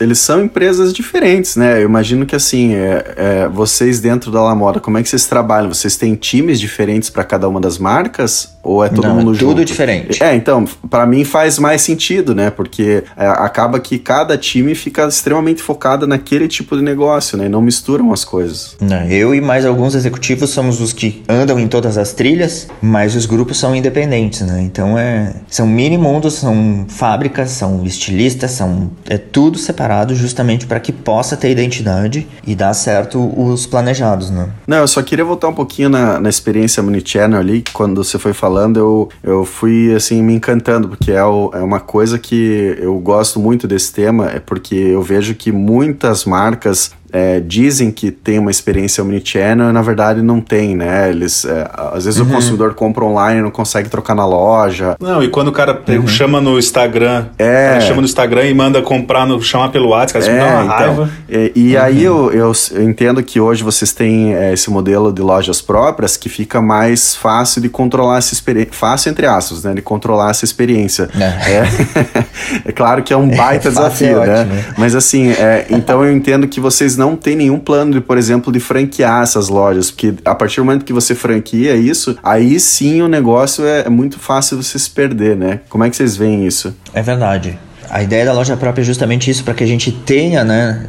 [0.00, 1.78] Eles são empresas diferentes, né?
[1.82, 5.26] Eu imagino que assim, é, é, vocês dentro da La Moda, como é que vocês
[5.26, 5.72] trabalham?
[5.72, 8.53] Vocês têm times diferentes para cada uma das marcas?
[8.64, 9.46] Ou é todo Não, mundo é junto?
[9.50, 10.22] Tudo diferente.
[10.22, 12.50] É, então, para mim faz mais sentido, né?
[12.50, 17.46] Porque é, acaba que cada time fica extremamente focado naquele tipo de negócio, né?
[17.46, 18.76] E não misturam as coisas.
[18.80, 23.14] Não, eu e mais alguns executivos somos os que andam em todas as trilhas, mas
[23.14, 24.62] os grupos são independentes, né?
[24.62, 30.80] Então é, são mini mundos, são fábricas, são estilistas, são é tudo separado justamente para
[30.80, 34.48] que possa ter identidade e dar certo os planejados, né?
[34.66, 38.32] Não, eu só queria voltar um pouquinho na, na experiência Munichannel ali, quando você foi
[38.32, 42.98] falando, eu, eu fui assim me encantando, porque é, o, é uma coisa que eu
[42.98, 48.40] gosto muito desse tema, é porque eu vejo que muitas marcas é, dizem que tem
[48.40, 51.08] uma experiência omnichannel e na verdade não tem, né?
[51.10, 52.26] Eles, é, às vezes Uhum.
[52.26, 54.96] o consumidor compra online e não consegue trocar na loja.
[55.00, 56.08] Não, e quando o cara Uhum.
[56.08, 57.80] chama no Instagram, É.
[57.82, 61.10] chama no Instagram e manda comprar, no, chamar pelo WhatsApp, me dá uma raiva.
[61.28, 65.22] E, e aí eu, eu, eu entendo que hoje vocês têm é, esse modelo de
[65.22, 68.72] lojas próprias que fica mais fácil de controlar essa experiência.
[68.72, 69.72] Fácil entre aspas, né?
[69.72, 71.08] De controlar essa experiência.
[71.16, 74.40] É, é claro que é um baita desafio, é né?
[74.40, 74.74] ótimo.
[74.78, 78.52] Mas assim, é, então eu entendo que vocês não têm nenhum plano de, por exemplo,
[78.52, 79.90] de franquear essas lojas.
[79.90, 83.88] Porque a partir do momento que você franquia isso, aí sim o negócio é, é
[83.88, 85.60] muito fácil você se perder, né?
[85.68, 86.74] Como é que vocês veem isso?
[86.94, 87.58] É verdade.
[87.90, 90.86] A ideia da loja própria é justamente isso, para que a gente tenha né,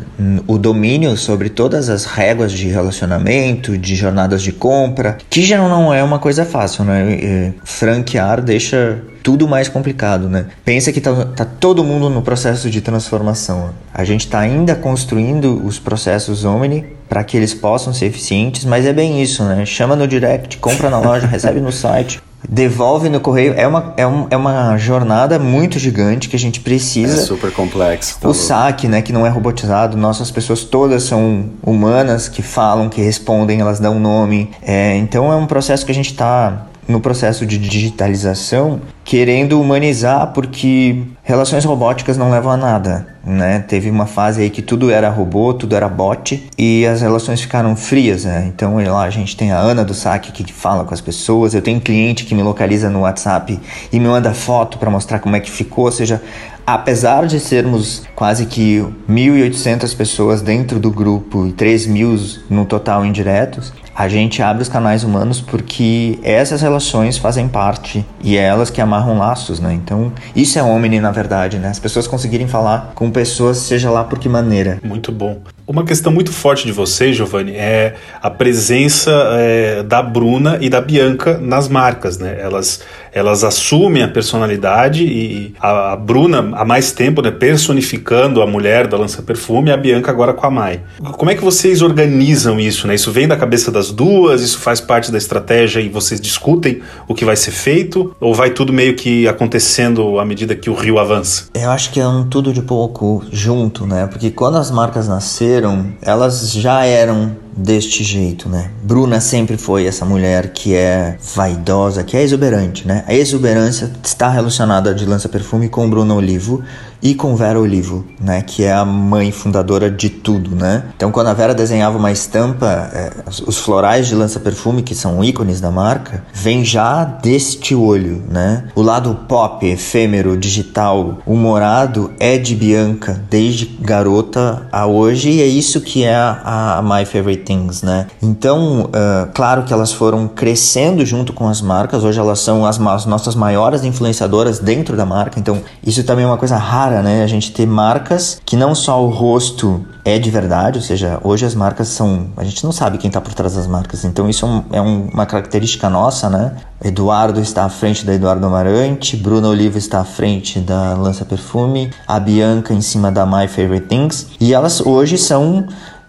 [0.48, 5.94] o domínio sobre todas as réguas de relacionamento, de jornadas de compra, que já não
[5.94, 7.12] é uma coisa fácil, né?
[7.12, 10.46] E franquear deixa tudo mais complicado, né?
[10.64, 13.72] Pensa que tá, tá todo mundo no processo de transformação.
[13.92, 18.86] A gente está ainda construindo os processos Omni para que eles possam ser eficientes, mas
[18.86, 19.66] é bem isso, né?
[19.66, 23.56] Chama no direct, compra na loja, recebe no site, devolve no correio.
[23.58, 27.18] É uma, é, um, é uma jornada muito gigante que a gente É precisa.
[27.24, 28.20] super complexo.
[28.20, 28.40] tá O louco.
[28.46, 33.60] saque, né, que não é robotizado, nossas pessoas todas são humanas, que falam, que respondem,
[33.60, 34.52] elas dão nome.
[34.62, 40.34] É, então é um processo que a gente está no processo de digitalização, querendo humanizar,
[40.34, 43.60] porque relações robóticas não levam a nada, né?
[43.60, 47.76] Teve uma fase aí que tudo era robô, tudo era bot, e as relações ficaram
[47.76, 48.52] frias, né?
[48.54, 51.62] Então lá a gente tem a Ana do saque que fala com as pessoas, eu
[51.62, 53.60] tenho cliente que me localiza no WhatsApp
[53.94, 56.20] e me manda foto para mostrar como é que ficou, ou seja,
[56.66, 63.06] apesar de sermos quase que 1.800 pessoas dentro do grupo e 3 mil no total
[63.06, 68.70] indiretos, a gente abre os canais humanos porque essas relações fazem parte e é elas
[68.70, 69.74] que amarram laços, né?
[69.74, 71.70] Então, isso é Omni, na verdade, né?
[71.70, 74.80] As pessoas conseguirem falar com pessoas, seja lá por que maneira.
[74.84, 75.42] Muito bom.
[75.68, 80.80] Uma questão muito forte de vocês, Giovanni, é a presença é, da Bruna e da
[80.80, 82.38] Bianca nas marcas, né?
[82.40, 88.48] Elas, elas assumem a personalidade e a, a Bruna há mais tempo, né, personificando a
[88.48, 90.82] mulher da Lança Perfume e a Bianca agora com a Mai.
[91.14, 92.94] Como é que vocês organizam isso, né?
[92.94, 97.16] Isso vem da cabeça das duas, isso faz parte da estratégia e vocês discutem o
[97.16, 98.16] que vai ser feito?
[98.20, 101.46] Ou vai tudo meio que acontecendo à medida que o rio avança?
[101.56, 104.06] Eu acho que é um tudo de pouco junto, né?
[104.06, 105.55] Porque quando as marcas nasceram,
[106.02, 108.70] elas já eram deste jeito, né?
[108.84, 113.04] Bruna sempre foi essa mulher que é vaidosa, que é exuberante, né?
[113.08, 116.62] A exuberância está relacionada de Lança Perfume com Bruna Olivo
[117.06, 118.42] e com Vera Olivo, né?
[118.42, 120.86] Que é a mãe fundadora de tudo, né?
[120.98, 123.12] Então, quando a Vera desenhava uma estampa, é,
[123.46, 128.70] os florais de Lança Perfume, que são ícones da marca, vem já deste olho, né?
[128.74, 135.46] O lado pop, efêmero, digital, humorado é de Bianca desde garota a hoje e é
[135.46, 138.08] isso que é a, a My Favorite Things, né?
[138.20, 142.82] Então, uh, claro que elas foram crescendo junto com as marcas, hoje elas são as,
[142.82, 147.24] as nossas maiores influenciadoras dentro da marca, então isso também é uma coisa rara, né?
[147.24, 151.46] A gente ter marcas que não só o rosto é de verdade, ou seja, hoje
[151.46, 152.28] as marcas são.
[152.38, 154.82] A gente não sabe quem está por trás das marcas, então isso é, um, é
[154.82, 156.56] um, uma característica nossa, né?
[156.84, 161.92] Eduardo está à frente da Eduardo Amarante, Bruna Oliva está à frente da Lança Perfume,
[162.08, 165.66] a Bianca em cima da My Favorite Things, e elas hoje são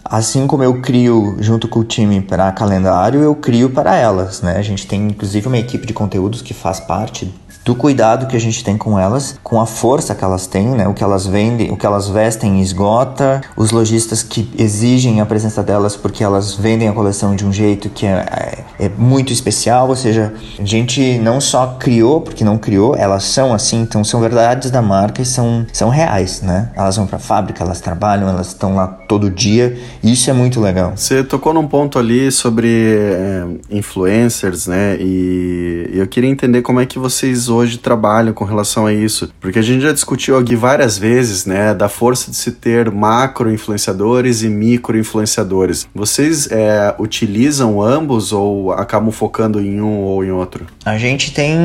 [0.09, 4.57] Assim como eu crio junto com o time para calendário, eu crio para elas, né?
[4.57, 7.33] A gente tem inclusive uma equipe de conteúdos que faz parte
[7.67, 10.87] do cuidado que a gente tem com elas, com a força que elas têm, né?
[10.87, 15.65] O que elas vendem, o que elas vestem esgota, os lojistas que exigem a presença
[15.65, 19.89] delas porque elas vendem a coleção de um jeito que é, é, é muito especial,
[19.89, 24.21] ou seja, a gente não só criou porque não criou, elas são assim, então são
[24.21, 26.71] verdades da marca e são, são reais, né?
[26.77, 30.33] Elas vão para a fábrica, elas trabalham, elas estão lá todo dia, e isso é
[30.33, 30.93] muito legal.
[30.95, 34.97] Você tocou num ponto ali sobre é, influencers, né?
[35.01, 39.59] E eu queria entender como é que vocês hoje trabalham com relação a isso, porque
[39.59, 44.43] a gente já discutiu aqui várias vezes, né, da força de se ter macro influenciadores
[44.43, 45.89] e micro influenciadores.
[45.95, 50.67] Vocês é, utilizam ambos ou acabam focando em um ou em outro?
[50.85, 51.57] A gente tem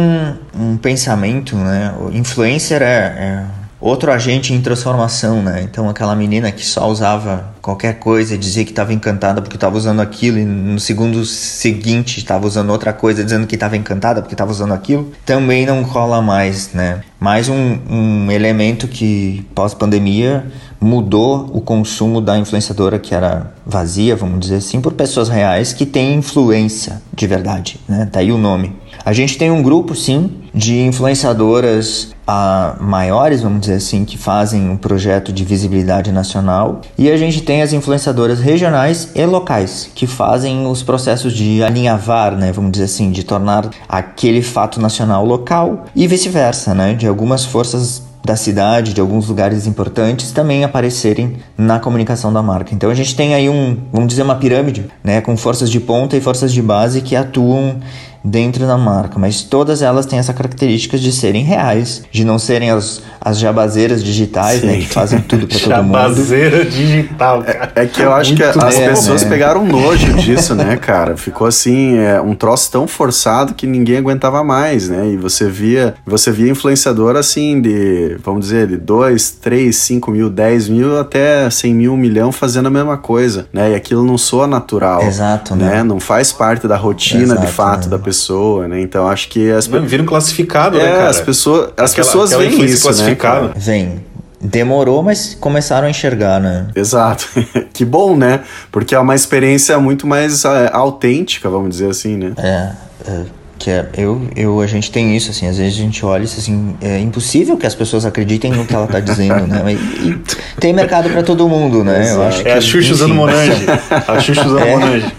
[0.58, 1.94] um pensamento, né?
[2.00, 3.46] O influencer é, é
[3.80, 5.62] outro agente em transformação, né?
[5.64, 10.00] Então aquela menina que só usava qualquer coisa, dizia que estava encantada porque estava usando
[10.00, 14.52] aquilo e no segundo seguinte estava usando outra coisa, dizendo que estava encantada porque estava
[14.52, 17.02] usando aquilo, também não cola mais, né?
[17.20, 20.46] Mais um, um elemento que pós-pandemia
[20.82, 25.86] mudou o consumo da influenciadora que era vazia, vamos dizer assim, por pessoas reais que
[25.86, 28.10] têm influência de verdade, né?
[28.12, 28.76] Daí o nome.
[29.06, 34.70] A gente tem um grupo, sim, de influenciadoras a maiores, vamos dizer assim, que fazem
[34.70, 36.82] um projeto de visibilidade nacional.
[36.98, 42.36] E a gente tem as influenciadoras regionais e locais, que fazem os processos de alinhavar,
[42.36, 47.46] né, vamos dizer assim, de tornar aquele fato nacional local e vice-versa, né, de algumas
[47.46, 52.74] forças da cidade, de alguns lugares importantes também aparecerem na comunicação da marca.
[52.74, 56.16] Então a gente tem aí um, vamos dizer, uma pirâmide, né, com forças de ponta
[56.16, 57.78] e forças de base que atuam
[58.24, 62.70] dentro da marca, mas todas elas têm essa característica de serem reais, de não serem
[62.70, 65.94] as, as jabazeiras digitais, né, que fazem tudo para todo mundo.
[65.94, 67.72] Jabazeira digital, cara.
[67.76, 69.30] É, é que eu acho Muito que as é, pessoas né?
[69.30, 71.18] pegaram nojo disso, né, cara?
[71.18, 75.08] Ficou assim, é, um troço tão forçado que ninguém aguentava mais, né?
[75.08, 80.30] E você via, você via influenciador assim de, vamos dizer, de 2, 3, 5 mil,
[80.30, 83.72] 10 mil até 100 mil, um milhão fazendo a mesma coisa, né?
[83.72, 85.02] E aquilo não soa natural.
[85.04, 85.78] Exato, né?
[85.78, 85.84] né?
[85.84, 87.90] Não faz parte da rotina Exato, de fato né?
[87.90, 88.82] da pessoa pessoa, né?
[88.82, 89.90] Então acho que as pessoas.
[89.90, 91.10] Viram classificado, né, é, né, cara?
[91.10, 93.16] As pessoas, as aquela, pessoas aquela veem isso, né?
[93.16, 93.52] Cara?
[93.56, 94.12] Vem.
[94.44, 96.68] Demorou, mas começaram a enxergar, né?
[96.76, 97.30] Exato.
[97.72, 98.42] que bom, né?
[98.72, 102.34] Porque é uma experiência muito mais é, autêntica, vamos dizer assim, né?
[102.38, 102.72] É.
[103.08, 103.26] é
[103.62, 106.76] que é, eu, eu, a gente tem isso, assim, às vezes a gente olha assim,
[106.82, 109.62] é impossível que as pessoas acreditem no que ela está dizendo, né?
[109.72, 110.20] E, e
[110.60, 112.12] tem mercado para todo mundo, né?
[112.12, 113.64] Eu acho é que, a Xuxa usando Monange.
[114.08, 114.72] A Xuxa usando é.
[114.72, 115.14] Monange.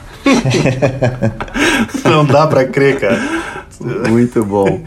[2.04, 3.20] Não dá para crer, cara.
[4.08, 4.82] Muito bom.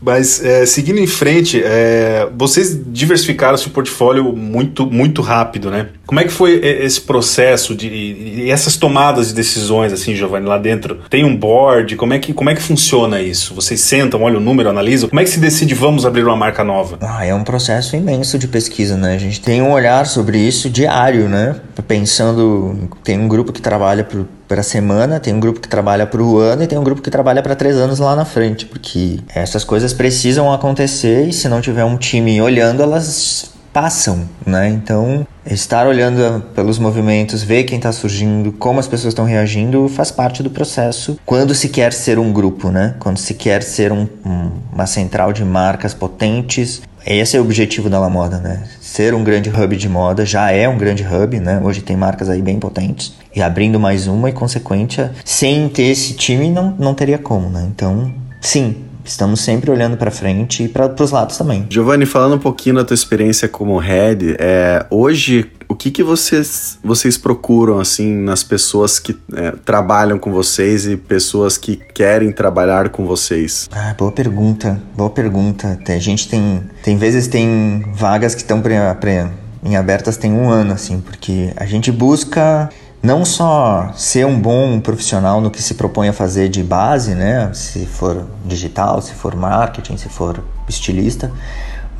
[0.00, 5.88] Mas é, seguindo em frente, é, vocês diversificaram seu portfólio muito, muito rápido, né?
[6.06, 10.58] Como é que foi esse processo de e essas tomadas de decisões, assim, Giovanni, lá
[10.58, 11.00] dentro?
[11.08, 11.96] Tem um board?
[11.96, 13.54] Como é que, como é que funciona isso?
[13.54, 15.08] Vocês sentam, olham o número, analisam?
[15.08, 16.98] Como é que se decide vamos abrir uma marca nova?
[17.00, 19.14] Ah, é um processo imenso de pesquisa, né?
[19.14, 21.56] A gente tem um olhar sobre isso diário, né?
[21.86, 24.06] Pensando, tem um grupo que trabalha
[24.46, 27.00] para a semana, tem um grupo que trabalha para o ano e tem um grupo
[27.00, 31.48] que trabalha para três anos lá na frente, porque essas coisas precisam acontecer e se
[31.48, 34.68] não tiver um time olhando, elas passam, né?
[34.68, 40.10] Então, estar olhando pelos movimentos, ver quem está surgindo, como as pessoas estão reagindo, faz
[40.10, 41.18] parte do processo.
[41.24, 42.94] Quando se quer ser um grupo, né?
[42.98, 47.88] Quando se quer ser um, um, uma central de marcas potentes, esse é o objetivo
[47.88, 48.64] da La Moda, né?
[48.80, 51.60] Ser um grande hub de moda, já é um grande hub, né?
[51.62, 53.14] Hoje tem marcas aí bem potentes.
[53.34, 57.66] E abrindo mais uma e consequente, sem ter esse time não, não teria como, né?
[57.70, 61.66] Então, sim, Estamos sempre olhando para frente e para os lados também.
[61.68, 66.78] Giovanni, falando um pouquinho da tua experiência como head, é, hoje o que, que vocês,
[66.82, 72.88] vocês procuram assim nas pessoas que é, trabalham com vocês e pessoas que querem trabalhar
[72.88, 73.68] com vocês?
[73.72, 75.78] Ah, boa pergunta, boa pergunta.
[75.86, 78.60] A gente tem, tem vezes tem vagas que estão
[79.62, 82.68] em abertas tem um ano assim, porque a gente busca
[83.02, 87.50] não só ser um bom profissional no que se propõe a fazer de base, né?
[87.54, 91.32] Se for digital, se for marketing, se for estilista,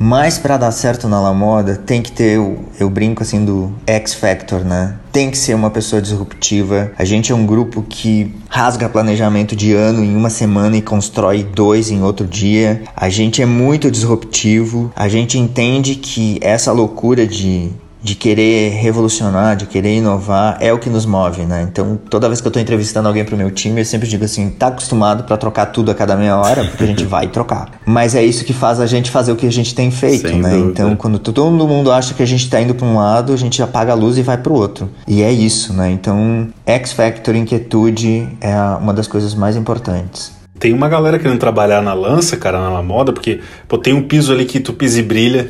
[0.03, 2.39] mas para dar certo na La Moda tem que ter,
[2.79, 4.95] eu brinco assim do X Factor, né?
[5.11, 6.91] Tem que ser uma pessoa disruptiva.
[6.97, 11.43] A gente é um grupo que rasga planejamento de ano em uma semana e constrói
[11.43, 12.81] dois em outro dia.
[12.95, 14.91] A gente é muito disruptivo.
[14.95, 20.79] A gente entende que essa loucura de de querer revolucionar, de querer inovar, é o
[20.79, 21.67] que nos move, né?
[21.69, 24.49] Então, toda vez que eu estou entrevistando alguém pro meu time, eu sempre digo assim,
[24.49, 27.71] tá acostumado para trocar tudo a cada meia hora, porque a gente vai trocar.
[27.85, 30.41] Mas é isso que faz a gente fazer o que a gente tem feito, Sem
[30.41, 30.49] né?
[30.49, 30.71] Dúvida.
[30.71, 33.61] Então, quando todo mundo acha que a gente tá indo para um lado, a gente
[33.61, 34.89] apaga a luz e vai pro outro.
[35.07, 35.91] E é isso, né?
[35.91, 40.41] Então, X Factor, inquietude é uma das coisas mais importantes.
[40.59, 44.31] Tem uma galera querendo trabalhar na lança, cara, na moda, porque pô, tem um piso
[44.31, 45.49] ali que tu pisa e brilha,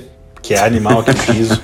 [0.51, 1.61] que é animal aquele piso.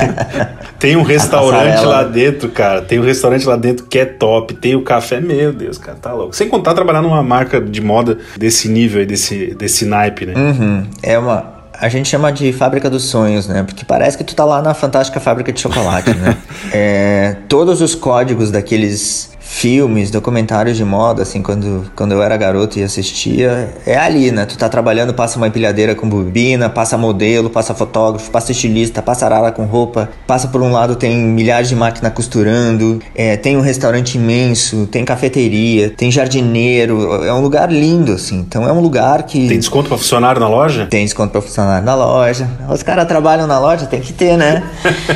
[0.78, 2.80] tem um restaurante lá dentro, cara.
[2.80, 4.54] Tem um restaurante lá dentro que é top.
[4.54, 6.34] Tem o café, meu Deus, cara, tá louco.
[6.34, 10.34] Sem contar trabalhar numa marca de moda desse nível aí, desse, desse naipe, né?
[10.34, 10.86] Uhum.
[11.02, 13.62] É uma, a gente chama de fábrica dos sonhos, né?
[13.62, 16.36] Porque parece que tu tá lá na fantástica fábrica de chocolate, né?
[16.72, 22.78] é, todos os códigos daqueles filmes, documentários de moda, assim, quando, quando eu era garoto
[22.78, 24.44] e assistia, é ali, né?
[24.44, 29.24] Tu tá trabalhando, passa uma empilhadeira com bobina, passa modelo, passa fotógrafo, passa estilista, passa
[29.24, 33.60] arara com roupa, passa por um lado tem milhares de máquinas costurando, é, tem um
[33.60, 38.40] restaurante imenso, tem cafeteria, tem jardineiro, é um lugar lindo, assim.
[38.40, 39.48] Então é um lugar que...
[39.48, 40.86] Tem desconto pra funcionário na loja?
[40.86, 42.48] Tem desconto pra funcionário na loja.
[42.68, 44.64] Os caras trabalham na loja, tem que ter, né?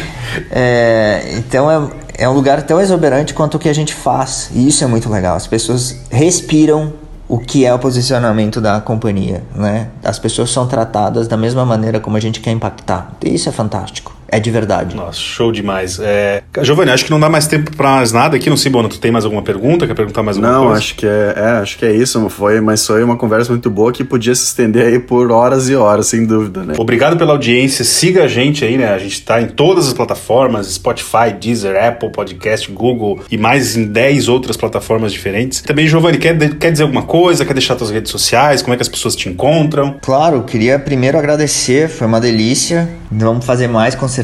[0.52, 4.50] é, então é é um lugar tão exuberante quanto o que a gente faz.
[4.52, 5.36] E isso é muito legal.
[5.36, 6.92] As pessoas respiram
[7.28, 9.88] o que é o posicionamento da companhia, né?
[10.02, 13.12] As pessoas são tratadas da mesma maneira como a gente quer impactar.
[13.24, 14.94] E isso é fantástico é de verdade.
[14.94, 15.98] Nossa, show demais.
[15.98, 16.42] É...
[16.62, 18.50] Giovanni, acho que não dá mais tempo para mais nada aqui.
[18.50, 19.86] Não sei, Bono, tu tem mais alguma pergunta?
[19.86, 20.72] Quer perguntar mais alguma não, coisa?
[20.74, 22.28] Não, acho que é, é, acho que é isso.
[22.28, 25.74] Foi, mas foi uma conversa muito boa que podia se estender aí por horas e
[25.74, 26.74] horas, sem dúvida, né?
[26.76, 27.84] Obrigado pela audiência.
[27.84, 28.92] Siga a gente aí, né?
[28.92, 33.86] A gente tá em todas as plataformas: Spotify, Deezer, Apple Podcast, Google e mais em
[33.86, 35.62] 10 outras plataformas diferentes.
[35.62, 37.44] Também, Giovanni, quer, quer dizer alguma coisa?
[37.44, 38.60] Quer deixar suas redes sociais?
[38.60, 39.96] Como é que as pessoas te encontram?
[40.02, 41.88] Claro, queria primeiro agradecer.
[41.88, 42.88] Foi uma delícia.
[43.10, 44.17] Vamos fazer mais com certeza.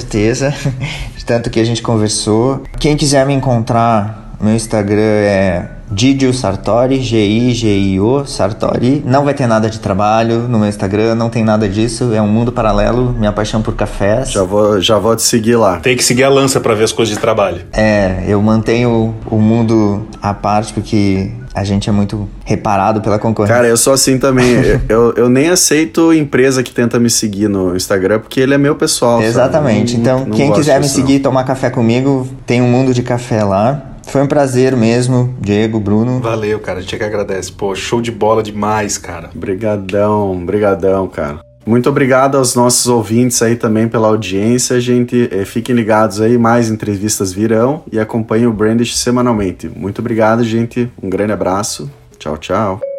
[1.16, 2.62] de tanto que a gente conversou.
[2.78, 9.02] Quem quiser me encontrar, meu Instagram é Didio Sartori, G-I-G-I-O Sartori.
[9.04, 12.12] Não vai ter nada de trabalho no meu Instagram, não tem nada disso.
[12.14, 14.30] É um mundo paralelo, minha paixão por cafés.
[14.30, 15.76] Já vou, já vou te seguir lá.
[15.80, 17.62] Tem que seguir a lança para ver as coisas de trabalho.
[17.72, 23.54] É, eu mantenho o mundo à parte porque a gente é muito reparado pela concorrência.
[23.54, 24.56] Cara, eu sou assim também.
[24.88, 28.74] eu, eu nem aceito empresa que tenta me seguir no Instagram, porque ele é meu
[28.74, 29.22] pessoal.
[29.22, 29.92] Exatamente.
[29.92, 30.02] Sabe?
[30.02, 33.93] Então, não, quem quiser me seguir, tomar café comigo, tem um mundo de café lá.
[34.08, 36.20] Foi um prazer mesmo, Diego, Bruno.
[36.20, 36.78] Valeu, cara.
[36.78, 37.50] A gente é que agradece.
[37.52, 39.30] Pô, show de bola demais, cara.
[39.34, 41.40] Brigadão, brigadão, cara.
[41.66, 45.28] Muito obrigado aos nossos ouvintes aí também pela audiência, gente.
[45.32, 49.68] É, fiquem ligados aí, mais entrevistas virão e acompanhem o Brandish semanalmente.
[49.68, 50.90] Muito obrigado, gente.
[51.02, 51.90] Um grande abraço.
[52.18, 52.93] Tchau, tchau.